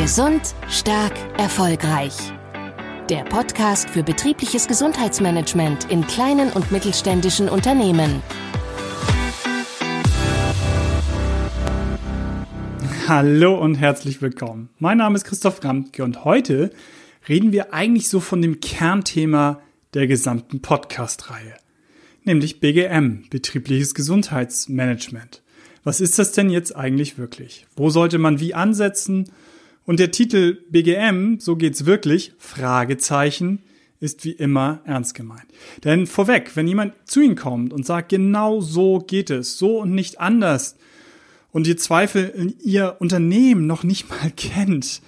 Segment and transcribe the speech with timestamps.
[0.00, 2.14] Gesund, stark, erfolgreich.
[3.10, 8.22] Der Podcast für betriebliches Gesundheitsmanagement in kleinen und mittelständischen Unternehmen.
[13.08, 14.68] Hallo und herzlich willkommen.
[14.78, 16.70] Mein Name ist Christoph Ramke und heute
[17.28, 19.60] reden wir eigentlich so von dem Kernthema
[19.94, 21.54] der gesamten Podcast-Reihe,
[22.22, 25.42] nämlich BGM, betriebliches Gesundheitsmanagement.
[25.82, 27.66] Was ist das denn jetzt eigentlich wirklich?
[27.74, 29.32] Wo sollte man wie ansetzen?
[29.88, 33.62] Und der Titel BGM, so geht's wirklich, Fragezeichen,
[34.00, 35.46] ist wie immer ernst gemeint.
[35.82, 39.94] Denn vorweg, wenn jemand zu Ihnen kommt und sagt, genau so geht es, so und
[39.94, 40.76] nicht anders,
[41.52, 45.00] und ihr Zweifel in Ihr Unternehmen noch nicht mal kennt,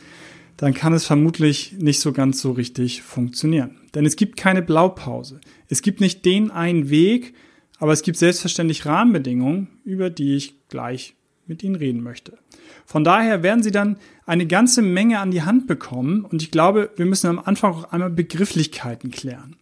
[0.57, 3.77] dann kann es vermutlich nicht so ganz so richtig funktionieren.
[3.95, 5.43] Denn es gibt keine Blaupause.
[5.69, 7.35] Es gibt nicht den einen Weg,
[7.81, 11.17] aber es gibt selbstverständlich Rahmenbedingungen, über die ich gleich
[11.47, 12.39] mit Ihnen reden möchte.
[12.87, 13.99] Von daher werden Sie dann
[14.31, 17.93] eine ganze Menge an die Hand bekommen und ich glaube, wir müssen am Anfang auch
[17.93, 19.57] einmal Begrifflichkeiten klären.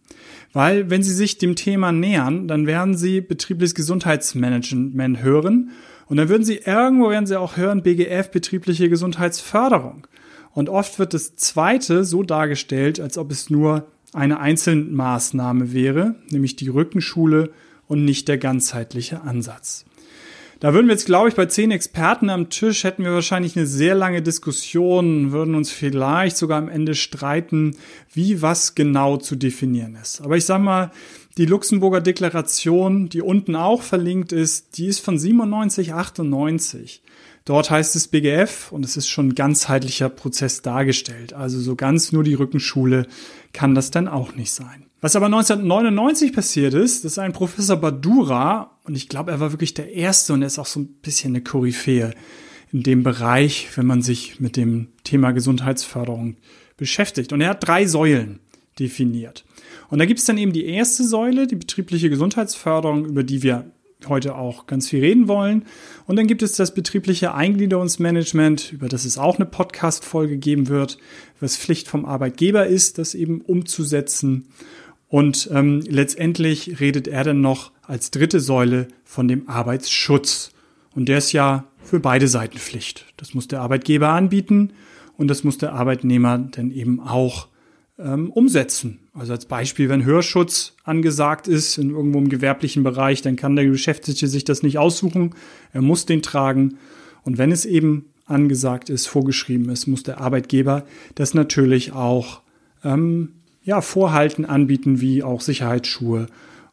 [0.53, 5.71] Weil wenn Sie sich dem Thema nähern, dann werden Sie betriebliches Gesundheitsmanagement hören
[6.05, 10.05] und dann würden Sie irgendwo werden Sie auch hören BGF betriebliche Gesundheitsförderung.
[10.53, 16.55] Und oft wird das zweite so dargestellt, als ob es nur eine Einzelmaßnahme wäre, nämlich
[16.55, 17.51] die Rückenschule
[17.87, 19.85] und nicht der ganzheitliche Ansatz.
[20.59, 23.65] Da würden wir jetzt, glaube ich, bei zehn Experten am Tisch hätten wir wahrscheinlich eine
[23.65, 27.77] sehr lange Diskussion, würden uns vielleicht sogar am Ende streiten,
[28.11, 30.19] wie was genau zu definieren ist.
[30.19, 30.91] Aber ich sage mal,
[31.37, 37.03] die Luxemburger Deklaration, die unten auch verlinkt ist, die ist von 97, 98.
[37.45, 41.31] Dort heißt es BGF und es ist schon ganzheitlicher Prozess dargestellt.
[41.31, 43.07] Also so ganz nur die Rückenschule
[43.53, 44.88] kann das dann auch nicht sein.
[45.01, 49.73] Was aber 1999 passiert ist, ist ein Professor Badura und ich glaube, er war wirklich
[49.73, 52.13] der Erste und er ist auch so ein bisschen eine Koryphäe
[52.73, 56.35] in dem Bereich, wenn man sich mit dem Thema Gesundheitsförderung
[56.75, 57.31] beschäftigt.
[57.31, 58.39] Und er hat drei Säulen
[58.77, 59.45] definiert.
[59.89, 63.71] Und da gibt es dann eben die erste Säule, die betriebliche Gesundheitsförderung, über die wir
[64.07, 65.65] heute auch ganz viel reden wollen.
[66.07, 70.97] Und dann gibt es das betriebliche Eingliederungsmanagement, über das es auch eine Podcast-Folge geben wird,
[71.39, 74.47] was Pflicht vom Arbeitgeber ist, das eben umzusetzen.
[75.09, 80.51] Und ähm, letztendlich redet er dann noch als dritte Säule von dem Arbeitsschutz.
[80.95, 83.05] Und der ist ja für beide Seiten Pflicht.
[83.17, 84.71] Das muss der Arbeitgeber anbieten
[85.17, 87.47] und das muss der Arbeitnehmer dann eben auch
[87.97, 88.99] ähm, umsetzen.
[89.13, 93.65] Also als Beispiel, wenn Hörschutz angesagt ist in irgendwo im gewerblichen Bereich, dann kann der
[93.65, 95.35] Beschäftigte sich das nicht aussuchen.
[95.73, 96.77] Er muss den tragen.
[97.23, 102.41] Und wenn es eben angesagt ist, vorgeschrieben ist, muss der Arbeitgeber das natürlich auch
[102.83, 103.33] ähm,
[103.69, 106.25] ja, Vorhalten anbieten, wie auch Sicherheitsschuhe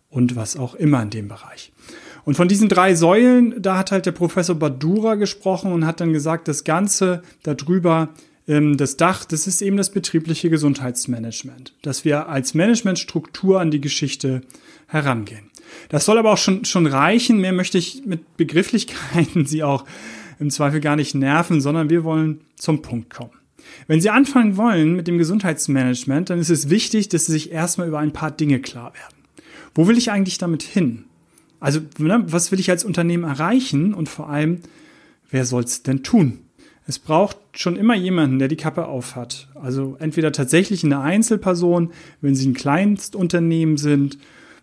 [0.08, 1.70] und was auch immer in dem Bereich.
[2.24, 6.14] Und von diesen drei Säulen, da hat halt der Professor Badura gesprochen und hat dann
[6.14, 8.08] gesagt, das Ganze darüber,
[8.48, 13.82] ähm, das Dach, das ist eben das betriebliche Gesundheitsmanagement, dass wir als Managementstruktur an die
[13.82, 14.40] Geschichte
[14.86, 15.50] herangehen.
[15.90, 17.42] Das soll aber auch schon, schon reichen.
[17.42, 19.84] Mehr möchte ich mit Begrifflichkeiten Sie auch
[20.40, 23.36] im Zweifel gar nicht nerven, sondern wir wollen zum Punkt kommen.
[23.87, 27.88] Wenn Sie anfangen wollen mit dem Gesundheitsmanagement, dann ist es wichtig, dass Sie sich erstmal
[27.88, 29.16] über ein paar Dinge klar werden.
[29.75, 31.04] Wo will ich eigentlich damit hin?
[31.60, 34.60] Also, ne, was will ich als Unternehmen erreichen und vor allem,
[35.31, 36.41] wer soll es denn tun?
[36.87, 39.49] Es braucht schon immer jemanden, der die Kappe aufhat.
[39.54, 41.91] Also entweder tatsächlich eine Einzelperson,
[42.21, 44.19] wenn Sie ein Kleinstunternehmen sind,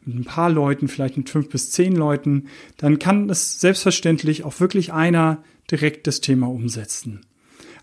[0.06, 2.46] mit ein paar Leuten, vielleicht mit fünf bis zehn Leuten,
[2.78, 7.22] dann kann es selbstverständlich auch wirklich einer direkt das Thema umsetzen.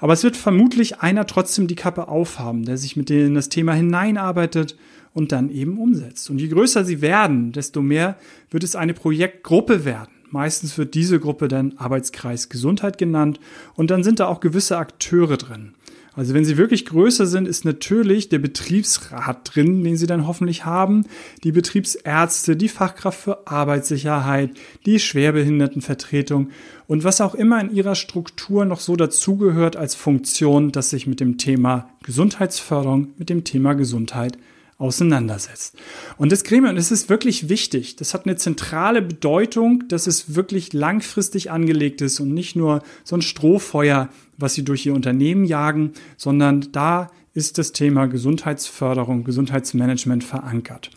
[0.01, 3.75] Aber es wird vermutlich einer trotzdem die Kappe aufhaben, der sich mit denen das Thema
[3.75, 4.77] hineinarbeitet
[5.13, 6.31] und dann eben umsetzt.
[6.31, 8.17] Und je größer sie werden, desto mehr
[8.51, 10.11] wird es eine Projektgruppe werden.
[10.31, 13.41] Meistens wird diese Gruppe dann Arbeitskreis Gesundheit genannt
[13.75, 15.75] und dann sind da auch gewisse Akteure drin.
[16.15, 20.65] Also wenn sie wirklich größer sind, ist natürlich der Betriebsrat drin, den sie dann hoffentlich
[20.65, 21.05] haben,
[21.45, 24.51] die Betriebsärzte, die Fachkraft für Arbeitssicherheit,
[24.87, 26.51] die Schwerbehindertenvertretung
[26.89, 31.21] und was auch immer in ihrer Struktur noch so dazugehört als Funktion, dass sich mit
[31.21, 34.37] dem Thema Gesundheitsförderung, mit dem Thema Gesundheit
[34.81, 35.77] auseinandersetzt.
[36.17, 37.97] Und das Gremium, das ist wirklich wichtig.
[37.97, 43.17] Das hat eine zentrale Bedeutung, dass es wirklich langfristig angelegt ist und nicht nur so
[43.17, 50.25] ein Strohfeuer, was sie durch ihr Unternehmen jagen, sondern da ist das Thema Gesundheitsförderung, Gesundheitsmanagement
[50.25, 50.91] verankert.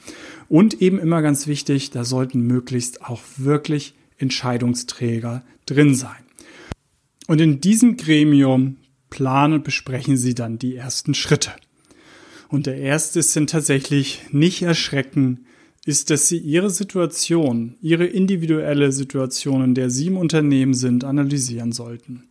[0.48, 6.24] Und eben immer ganz wichtig, da sollten möglichst auch wirklich Entscheidungsträger drin sein.
[7.28, 8.78] Und in diesem Gremium
[9.10, 11.52] planen und besprechen sie dann die ersten Schritte.
[12.54, 15.48] Und der erste dann tatsächlich nicht erschrecken,
[15.88, 21.72] ist, dass Sie Ihre Situation, Ihre individuelle Situation, in der Sie im Unternehmen sind, analysieren
[21.72, 22.26] sollten.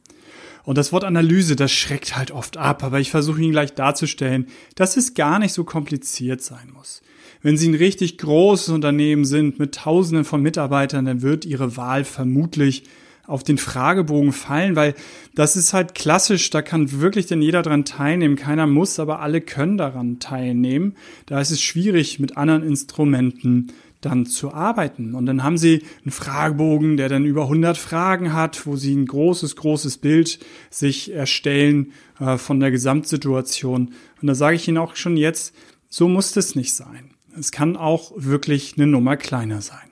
[0.63, 4.47] Und das Wort Analyse, das schreckt halt oft ab, aber ich versuche Ihnen gleich darzustellen,
[4.77, 7.03] dass es gar nicht so kompliziert sein muss.
[7.43, 12.05] Wenn Sie ein richtig großes Unternehmen sind mit Tausenden von Mitarbeitern, dann wird Ihre Wahl
[12.05, 12.85] vermutlich
[13.27, 14.95] auf den Fragebogen fallen, weil
[15.35, 18.37] das ist halt klassisch, da kann wirklich denn jeder dran teilnehmen.
[18.37, 20.97] Keiner muss, aber alle können daran teilnehmen.
[21.27, 23.73] Da ist es schwierig, mit anderen Instrumenten
[24.03, 25.15] dann zu arbeiten.
[25.15, 29.07] Und dann haben sie einen Fragebogen, der dann über 100 Fragen hat, wo sie ein
[29.07, 30.41] großes, großes Bild
[30.71, 33.95] sich erstellen äh, von der Gesamtsituation.
[34.21, 35.55] Und da sage ich Ihnen auch schon jetzt,
[35.89, 37.13] so muss das nicht sein.
[37.39, 39.92] Es kann auch wirklich eine Nummer kleiner sein.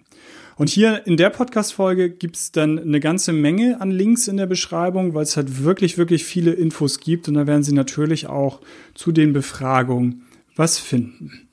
[0.61, 5.15] Und hier in der Podcast-Folge gibt's dann eine ganze Menge an Links in der Beschreibung,
[5.15, 7.29] weil es halt wirklich, wirklich viele Infos gibt.
[7.29, 8.61] Und da werden Sie natürlich auch
[8.93, 10.27] zu den Befragungen
[10.57, 11.49] was finden.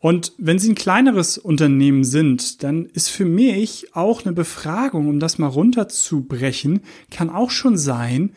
[0.00, 5.20] Und wenn Sie ein kleineres Unternehmen sind, dann ist für mich auch eine Befragung, um
[5.20, 6.80] das mal runterzubrechen,
[7.12, 8.32] kann auch schon sein,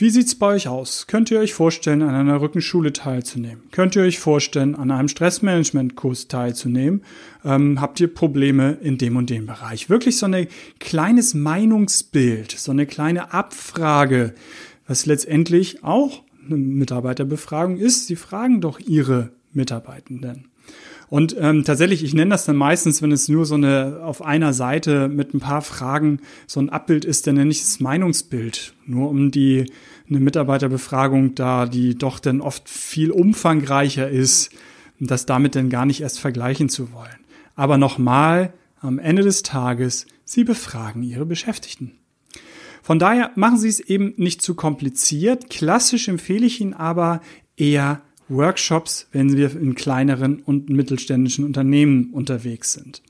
[0.00, 1.08] wie sieht's bei euch aus?
[1.08, 3.64] Könnt ihr euch vorstellen, an einer Rückenschule teilzunehmen?
[3.72, 7.02] Könnt ihr euch vorstellen, an einem Stressmanagement-Kurs teilzunehmen?
[7.44, 9.90] Ähm, habt ihr Probleme in dem und dem Bereich?
[9.90, 10.46] Wirklich so ein
[10.78, 14.34] kleines Meinungsbild, so eine kleine Abfrage,
[14.86, 18.06] was letztendlich auch eine Mitarbeiterbefragung ist.
[18.06, 20.48] Sie fragen doch ihre Mitarbeitenden.
[21.10, 24.52] Und ähm, tatsächlich, ich nenne das dann meistens, wenn es nur so eine auf einer
[24.52, 28.74] Seite mit ein paar Fragen so ein Abbild ist, dann nenne ich es Meinungsbild.
[28.86, 29.66] Nur um die
[30.08, 34.50] eine Mitarbeiterbefragung da, die doch dann oft viel umfangreicher ist,
[35.00, 37.18] das damit dann gar nicht erst vergleichen zu wollen.
[37.54, 41.92] Aber nochmal, am Ende des Tages, Sie befragen Ihre Beschäftigten.
[42.82, 45.50] Von daher machen Sie es eben nicht zu kompliziert.
[45.50, 47.20] Klassisch empfehle ich Ihnen aber
[47.56, 53.02] eher Workshops, wenn wir in kleineren und mittelständischen Unternehmen unterwegs sind.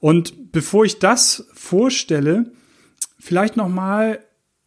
[0.00, 2.52] Und bevor ich das vorstelle,
[3.18, 4.20] vielleicht nochmal,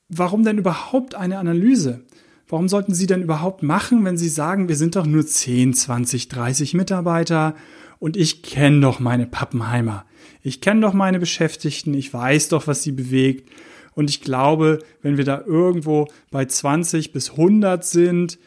[0.09, 2.05] warum denn überhaupt eine Analyse?
[2.49, 6.29] Warum sollten Sie denn überhaupt machen, wenn Sie sagen, wir sind doch nur 10, 20,
[6.29, 7.55] 30 Mitarbeiter
[7.99, 10.05] und ich kenne doch meine Pappenheimer.
[10.43, 13.49] Ich kenne doch meine Beschäftigten, ich weiß doch, was sie bewegt.
[13.95, 18.37] Und ich glaube, wenn wir da irgendwo bei 20 bis 100 sind,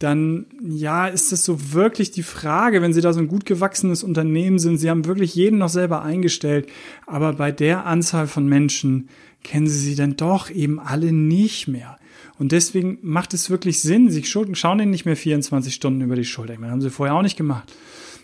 [0.00, 4.02] dann ja, ist das so wirklich die Frage, wenn Sie da so ein gut gewachsenes
[4.02, 6.68] Unternehmen sind, Sie haben wirklich jeden noch selber eingestellt,
[7.06, 9.10] aber bei der Anzahl von Menschen
[9.44, 11.98] kennen Sie sie dann doch eben alle nicht mehr.
[12.38, 16.24] Und deswegen macht es wirklich Sinn, Sie schauen denen nicht mehr 24 Stunden über die
[16.24, 16.54] Schulter.
[16.54, 17.70] Ich meine, haben Sie vorher auch nicht gemacht.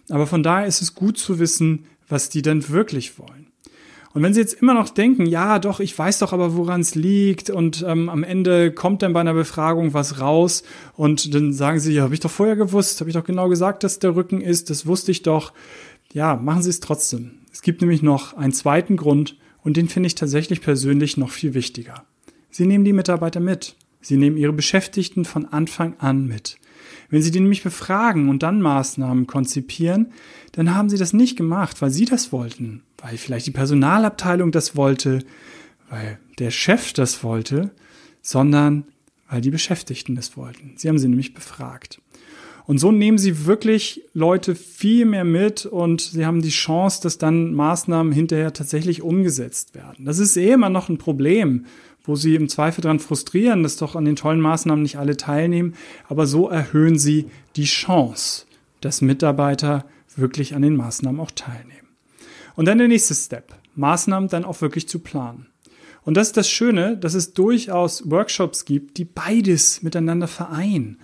[0.08, 3.45] Aber von daher ist es gut zu wissen, was die denn wirklich wollen.
[4.16, 6.94] Und wenn Sie jetzt immer noch denken, ja, doch, ich weiß doch aber, woran es
[6.94, 10.62] liegt und ähm, am Ende kommt dann bei einer Befragung was raus
[10.94, 13.84] und dann sagen Sie, ja, habe ich doch vorher gewusst, habe ich doch genau gesagt,
[13.84, 15.52] dass der Rücken ist, das wusste ich doch.
[16.14, 17.32] Ja, machen Sie es trotzdem.
[17.52, 21.52] Es gibt nämlich noch einen zweiten Grund und den finde ich tatsächlich persönlich noch viel
[21.52, 22.06] wichtiger.
[22.50, 23.76] Sie nehmen die Mitarbeiter mit.
[24.00, 26.56] Sie nehmen ihre Beschäftigten von Anfang an mit.
[27.10, 30.12] Wenn Sie die nämlich befragen und dann Maßnahmen konzipieren,
[30.52, 34.76] dann haben Sie das nicht gemacht, weil Sie das wollten, weil vielleicht die Personalabteilung das
[34.76, 35.20] wollte,
[35.90, 37.70] weil der Chef das wollte,
[38.22, 38.84] sondern
[39.28, 40.75] weil die Beschäftigten das wollten.
[40.76, 42.00] Sie haben sie nämlich befragt.
[42.66, 47.16] Und so nehmen sie wirklich Leute viel mehr mit und sie haben die Chance, dass
[47.16, 50.04] dann Maßnahmen hinterher tatsächlich umgesetzt werden.
[50.04, 51.66] Das ist eh immer noch ein Problem,
[52.02, 55.75] wo sie im Zweifel dran frustrieren, dass doch an den tollen Maßnahmen nicht alle teilnehmen.
[56.09, 58.47] Aber so erhöhen sie die Chance,
[58.80, 59.85] dass Mitarbeiter
[60.16, 61.86] wirklich an den Maßnahmen auch teilnehmen.
[62.56, 65.46] Und dann der nächste Step, Maßnahmen dann auch wirklich zu planen.
[66.02, 70.98] Und das ist das Schöne, dass es durchaus Workshops gibt, die beides miteinander vereinen.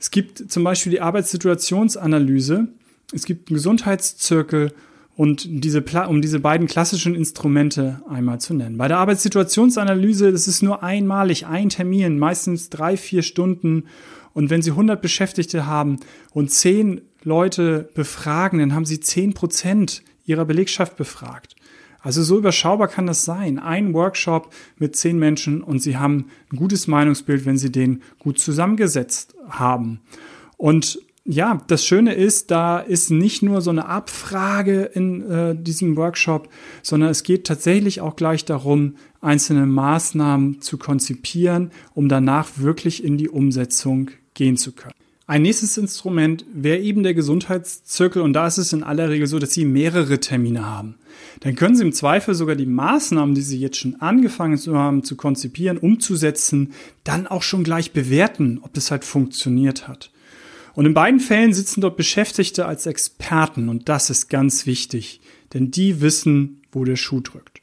[0.00, 2.68] Es gibt zum Beispiel die Arbeitssituationsanalyse,
[3.12, 4.72] es gibt einen Gesundheitszirkel
[5.16, 8.78] und diese, um diese beiden klassischen Instrumente einmal zu nennen.
[8.78, 13.84] Bei der Arbeitssituationsanalyse, das ist nur einmalig, ein Termin, meistens drei, vier Stunden.
[14.32, 15.98] Und wenn Sie 100 Beschäftigte haben
[16.32, 21.56] und 10 Leute befragen, dann haben Sie 10 Prozent Ihrer Belegschaft befragt.
[22.00, 23.58] Also so überschaubar kann das sein.
[23.58, 28.38] Ein Workshop mit 10 Menschen und Sie haben ein gutes Meinungsbild, wenn Sie den gut
[28.38, 30.00] zusammengesetzt haben.
[30.56, 35.96] Und ja, das Schöne ist, da ist nicht nur so eine Abfrage in äh, diesem
[35.96, 36.48] Workshop,
[36.82, 43.18] sondern es geht tatsächlich auch gleich darum, einzelne Maßnahmen zu konzipieren, um danach wirklich in
[43.18, 44.94] die Umsetzung gehen zu können.
[45.28, 49.38] Ein nächstes Instrument wäre eben der Gesundheitszirkel und da ist es in aller Regel so,
[49.38, 50.94] dass Sie mehrere Termine haben.
[51.40, 55.04] Dann können Sie im Zweifel sogar die Maßnahmen, die Sie jetzt schon angefangen zu haben
[55.04, 56.72] zu konzipieren, umzusetzen,
[57.04, 60.10] dann auch schon gleich bewerten, ob das halt funktioniert hat.
[60.72, 65.20] Und in beiden Fällen sitzen dort Beschäftigte als Experten und das ist ganz wichtig,
[65.52, 67.60] denn die wissen, wo der Schuh drückt.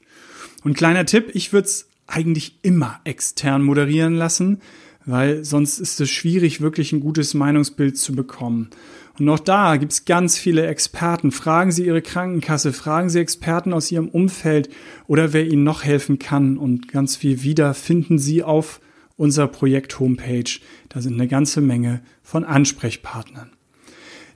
[0.63, 4.61] Und kleiner Tipp, ich würde es eigentlich immer extern moderieren lassen,
[5.05, 8.69] weil sonst ist es schwierig, wirklich ein gutes Meinungsbild zu bekommen.
[9.17, 11.31] Und auch da gibt es ganz viele Experten.
[11.31, 14.69] Fragen Sie Ihre Krankenkasse, fragen Sie Experten aus Ihrem Umfeld
[15.07, 16.57] oder wer Ihnen noch helfen kann.
[16.57, 18.81] Und ganz viel wieder finden Sie auf
[19.15, 20.59] unserer Projekt-Homepage.
[20.89, 23.51] Da sind eine ganze Menge von Ansprechpartnern.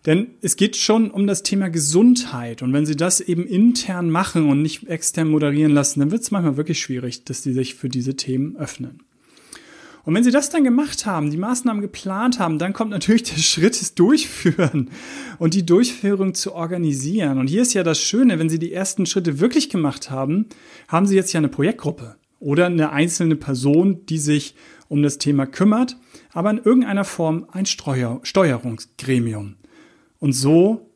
[0.05, 2.61] Denn es geht schon um das Thema Gesundheit.
[2.61, 6.31] Und wenn Sie das eben intern machen und nicht extern moderieren lassen, dann wird es
[6.31, 9.01] manchmal wirklich schwierig, dass Sie sich für diese Themen öffnen.
[10.09, 13.37] Und wenn Sie das dann gemacht haben, die Maßnahmen geplant haben, dann kommt natürlich der
[13.37, 14.89] Schritt des Durchführen
[15.37, 17.37] und die Durchführung zu organisieren.
[17.37, 20.47] Und hier ist ja das Schöne, wenn Sie die ersten Schritte wirklich gemacht haben,
[20.87, 24.55] haben Sie jetzt ja eine Projektgruppe oder eine einzelne Person, die sich
[24.87, 25.95] um das Thema kümmert,
[26.33, 29.57] aber in irgendeiner Form ein Steuer Steuerungsgremium.
[30.17, 30.88] Und so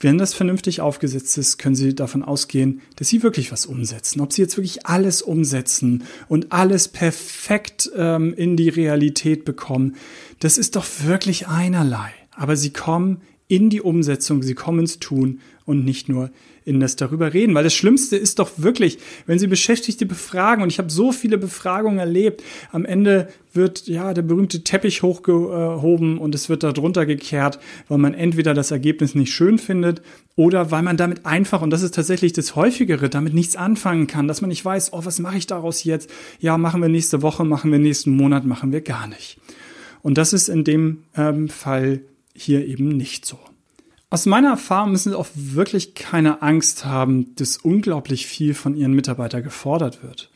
[0.00, 4.20] wenn das vernünftig aufgesetzt ist, können Sie davon ausgehen, dass Sie wirklich was umsetzen.
[4.20, 9.96] Ob Sie jetzt wirklich alles umsetzen und alles perfekt ähm, in die Realität bekommen,
[10.40, 12.12] das ist doch wirklich einerlei.
[12.30, 16.30] Aber Sie kommen in die Umsetzung, Sie kommen ins Tun und nicht nur
[16.64, 17.54] in das darüber reden.
[17.54, 21.38] Weil das Schlimmste ist doch wirklich, wenn Sie Beschäftigte befragen, und ich habe so viele
[21.38, 27.58] Befragungen erlebt, am Ende wird ja der berühmte Teppich hochgehoben und es wird darunter gekehrt,
[27.88, 30.02] weil man entweder das Ergebnis nicht schön findet
[30.36, 34.28] oder weil man damit einfach, und das ist tatsächlich das häufigere, damit nichts anfangen kann,
[34.28, 36.10] dass man nicht weiß, oh, was mache ich daraus jetzt?
[36.38, 39.38] Ja, machen wir nächste Woche, machen wir nächsten Monat, machen wir gar nicht.
[40.02, 42.02] Und das ist in dem ähm, Fall
[42.40, 43.38] hier eben nicht so.
[44.10, 48.94] Aus meiner Erfahrung müssen Sie auch wirklich keine Angst haben, dass unglaublich viel von Ihren
[48.94, 50.30] Mitarbeitern gefordert wird.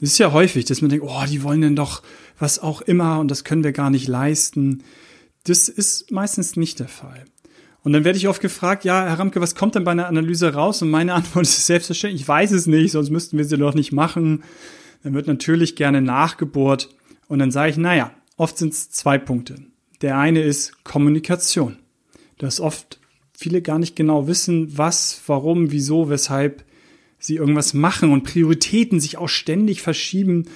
[0.00, 2.02] Das ist ja häufig, dass man denkt, oh, die wollen denn doch
[2.38, 4.82] was auch immer und das können wir gar nicht leisten.
[5.44, 7.24] Das ist meistens nicht der Fall.
[7.82, 10.54] Und dann werde ich oft gefragt, ja, Herr Ramke, was kommt denn bei einer Analyse
[10.54, 10.80] raus?
[10.80, 13.92] Und meine Antwort ist selbstverständlich, ich weiß es nicht, sonst müssten wir sie doch nicht
[13.92, 14.42] machen.
[15.02, 16.88] Dann wird natürlich gerne nachgebohrt.
[17.28, 19.56] Und dann sage ich, naja, oft sind es zwei Punkte.
[20.02, 21.76] Der eine ist Kommunikation.
[22.38, 23.00] Das oft
[23.36, 26.64] viele gar nicht genau wissen, was, warum, wieso, weshalb
[27.18, 30.46] sie irgendwas machen und Prioritäten sich auch ständig verschieben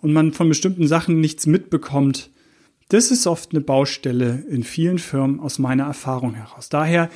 [0.00, 2.30] und man von bestimmten Sachen nichts mitbekommt.
[2.88, 6.68] Das ist oft eine Baustelle in vielen Firmen aus meiner Erfahrung heraus.
[6.68, 7.10] Daher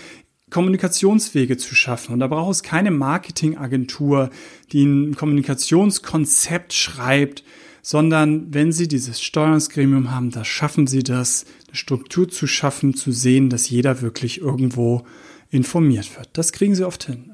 [0.50, 2.14] Kommunikationswege zu schaffen.
[2.14, 4.30] Und da braucht es keine Marketingagentur,
[4.72, 7.44] die ein Kommunikationskonzept schreibt,
[7.82, 13.12] sondern wenn Sie dieses Steuerungsgremium haben, da schaffen Sie das, eine Struktur zu schaffen, zu
[13.12, 15.04] sehen, dass jeder wirklich irgendwo
[15.50, 16.28] informiert wird.
[16.32, 17.32] Das kriegen Sie oft hin.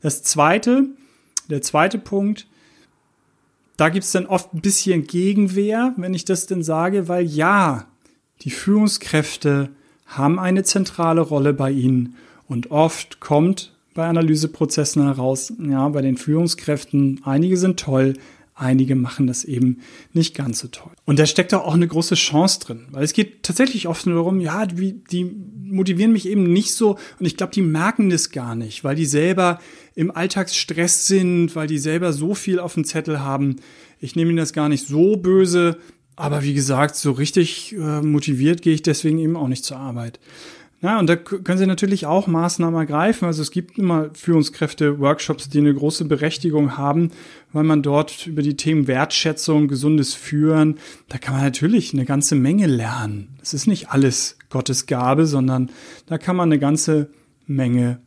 [0.00, 0.86] Das zweite,
[1.48, 2.46] der zweite Punkt,
[3.76, 7.86] da gibt es dann oft ein bisschen Gegenwehr, wenn ich das denn sage, weil ja,
[8.42, 9.70] die Führungskräfte
[10.06, 12.14] haben eine zentrale Rolle bei Ihnen
[12.46, 18.14] und oft kommt bei Analyseprozessen heraus, ja, bei den Führungskräften, einige sind toll,
[18.60, 19.78] einige machen das eben
[20.12, 20.92] nicht ganz so toll.
[21.04, 24.40] Und da steckt auch eine große Chance drin, weil es geht tatsächlich oft nur darum,
[24.40, 28.54] ja, die, die motivieren mich eben nicht so und ich glaube, die merken das gar
[28.54, 29.60] nicht, weil die selber
[29.94, 33.56] im Alltagsstress sind, weil die selber so viel auf dem Zettel haben.
[33.98, 35.78] Ich nehme ihnen das gar nicht so böse,
[36.16, 40.20] aber wie gesagt, so richtig äh, motiviert gehe ich deswegen eben auch nicht zur Arbeit.
[40.82, 43.26] Ja, und da können Sie natürlich auch Maßnahmen ergreifen.
[43.26, 47.10] Also es gibt immer Führungskräfte-Workshops, die eine große Berechtigung haben,
[47.52, 52.34] weil man dort über die Themen Wertschätzung, gesundes Führen, da kann man natürlich eine ganze
[52.34, 53.36] Menge lernen.
[53.42, 55.70] Es ist nicht alles Gottes Gabe, sondern
[56.06, 57.10] da kann man eine ganze
[57.46, 58.00] Menge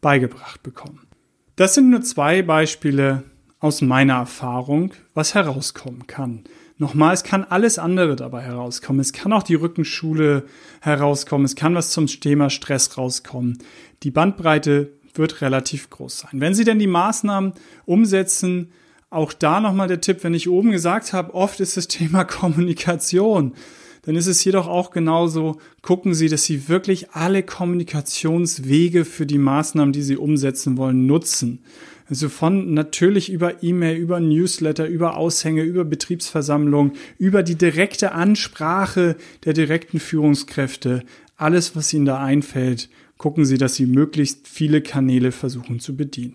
[0.00, 1.06] beigebracht bekommen.
[1.54, 3.22] Das sind nur zwei Beispiele
[3.60, 6.42] aus meiner Erfahrung, was herauskommen kann.
[6.80, 9.00] Nochmal, es kann alles andere dabei herauskommen.
[9.00, 10.44] Es kann auch die Rückenschule
[10.80, 11.44] herauskommen.
[11.44, 13.58] Es kann was zum Thema Stress rauskommen.
[14.02, 16.40] Die Bandbreite wird relativ groß sein.
[16.40, 17.52] Wenn Sie denn die Maßnahmen
[17.84, 18.72] umsetzen,
[19.10, 23.52] auch da nochmal der Tipp, wenn ich oben gesagt habe, oft ist das Thema Kommunikation,
[24.00, 29.36] dann ist es jedoch auch genauso, gucken Sie, dass Sie wirklich alle Kommunikationswege für die
[29.36, 31.62] Maßnahmen, die Sie umsetzen wollen, nutzen.
[32.10, 39.16] Also von natürlich über E-Mail, über Newsletter, über Aushänge, über Betriebsversammlung, über die direkte Ansprache
[39.44, 41.04] der direkten Führungskräfte,
[41.36, 46.34] alles, was Ihnen da einfällt, gucken Sie, dass Sie möglichst viele Kanäle versuchen zu bedienen.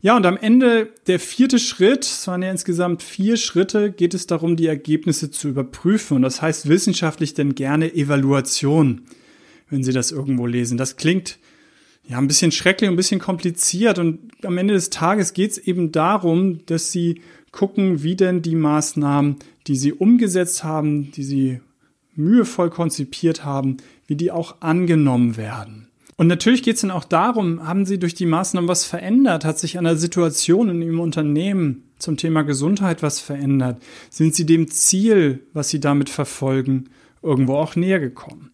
[0.00, 4.26] Ja, und am Ende der vierte Schritt, es waren ja insgesamt vier Schritte, geht es
[4.26, 6.16] darum, die Ergebnisse zu überprüfen.
[6.16, 9.02] Und das heißt wissenschaftlich denn gerne Evaluation,
[9.68, 10.78] wenn Sie das irgendwo lesen.
[10.78, 11.38] Das klingt
[12.08, 13.98] ja, ein bisschen schrecklich, ein bisschen kompliziert.
[13.98, 17.20] Und am Ende des Tages geht es eben darum, dass sie
[17.52, 19.36] gucken, wie denn die Maßnahmen,
[19.66, 21.60] die sie umgesetzt haben, die sie
[22.14, 25.88] mühevoll konzipiert haben, wie die auch angenommen werden.
[26.16, 29.58] Und natürlich geht es dann auch darum, haben sie durch die Maßnahmen was verändert, hat
[29.58, 33.80] sich an der Situation in ihrem Unternehmen zum Thema Gesundheit was verändert?
[34.10, 36.90] Sind Sie dem Ziel, was Sie damit verfolgen,
[37.22, 38.50] irgendwo auch näher gekommen?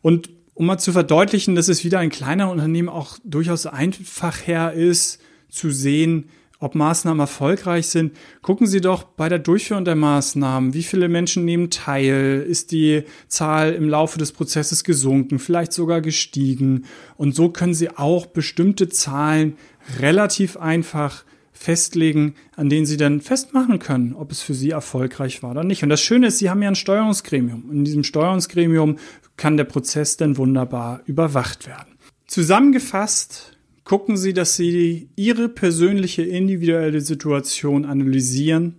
[0.00, 0.30] Und
[0.62, 5.72] um mal zu verdeutlichen, dass es wieder ein kleiner Unternehmen auch durchaus einfacher ist, zu
[5.72, 6.28] sehen,
[6.60, 11.44] ob Maßnahmen erfolgreich sind, gucken Sie doch bei der Durchführung der Maßnahmen, wie viele Menschen
[11.44, 16.84] nehmen teil, ist die Zahl im Laufe des Prozesses gesunken, vielleicht sogar gestiegen.
[17.16, 19.56] Und so können Sie auch bestimmte Zahlen
[19.98, 25.50] relativ einfach festlegen, an denen Sie dann festmachen können, ob es für Sie erfolgreich war
[25.50, 25.82] oder nicht.
[25.82, 27.70] Und das Schöne ist, Sie haben ja ein Steuerungsgremium.
[27.72, 28.98] In diesem Steuerungsgremium
[29.42, 31.96] kann der Prozess dann wunderbar überwacht werden.
[32.28, 38.76] Zusammengefasst gucken Sie, dass Sie Ihre persönliche individuelle Situation analysieren.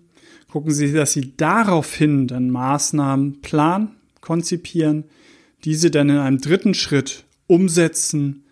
[0.50, 5.04] Gucken Sie, dass Sie daraufhin dann Maßnahmen planen, konzipieren,
[5.66, 8.46] diese dann in einem dritten Schritt umsetzen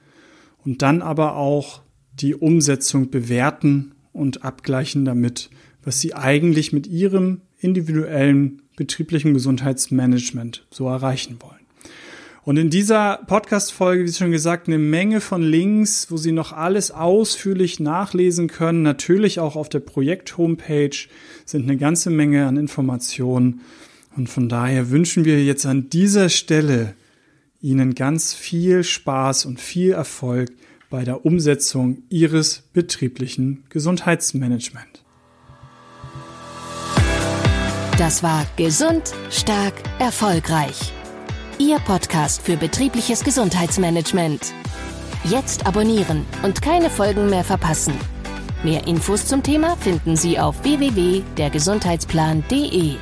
[0.65, 5.49] und dann aber auch die Umsetzung bewerten und abgleichen damit,
[5.81, 11.60] was Sie eigentlich mit Ihrem individuellen betrieblichen Gesundheitsmanagement so erreichen wollen.
[12.43, 16.89] Und in dieser Podcast-Folge, wie schon gesagt, eine Menge von Links, wo Sie noch alles
[16.89, 18.81] ausführlich nachlesen können.
[18.81, 21.07] Natürlich auch auf der Projekt-Homepage
[21.45, 23.61] sind eine ganze Menge an Informationen.
[24.17, 26.95] Und von daher wünschen wir jetzt an dieser Stelle
[27.61, 30.49] Ihnen ganz viel Spaß und viel Erfolg
[30.89, 35.03] bei der Umsetzung Ihres betrieblichen Gesundheitsmanagement.
[37.99, 40.91] Das war Gesund, Stark, Erfolgreich
[41.61, 44.51] Ihr Podcast für betriebliches Gesundheitsmanagement.
[45.25, 47.93] Jetzt abonnieren und keine Folgen mehr verpassen.
[48.63, 52.95] Mehr Infos zum Thema finden Sie auf www.dergesundheitsplan.de.